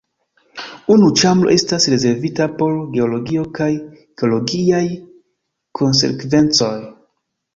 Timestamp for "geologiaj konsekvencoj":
4.23-6.75